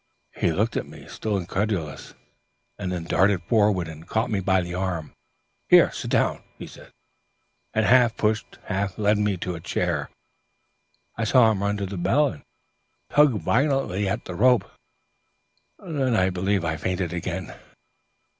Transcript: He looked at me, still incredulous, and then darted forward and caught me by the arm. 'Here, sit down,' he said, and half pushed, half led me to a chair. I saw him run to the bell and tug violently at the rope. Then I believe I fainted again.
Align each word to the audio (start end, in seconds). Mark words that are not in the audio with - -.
He 0.31 0.51
looked 0.51 0.75
at 0.77 0.87
me, 0.87 1.07
still 1.07 1.37
incredulous, 1.37 2.15
and 2.79 2.91
then 2.91 3.03
darted 3.03 3.43
forward 3.43 3.87
and 3.87 4.07
caught 4.07 4.31
me 4.31 4.39
by 4.39 4.61
the 4.61 4.73
arm. 4.73 5.13
'Here, 5.69 5.91
sit 5.91 6.09
down,' 6.09 6.41
he 6.57 6.65
said, 6.65 6.89
and 7.71 7.85
half 7.85 8.17
pushed, 8.17 8.57
half 8.65 8.97
led 8.97 9.19
me 9.19 9.37
to 9.37 9.53
a 9.53 9.59
chair. 9.59 10.09
I 11.17 11.23
saw 11.23 11.51
him 11.51 11.61
run 11.61 11.77
to 11.77 11.85
the 11.85 11.97
bell 11.97 12.29
and 12.29 12.43
tug 13.11 13.33
violently 13.41 14.09
at 14.09 14.25
the 14.25 14.33
rope. 14.33 14.71
Then 15.77 16.15
I 16.15 16.31
believe 16.31 16.65
I 16.65 16.77
fainted 16.77 17.13
again. 17.13 17.53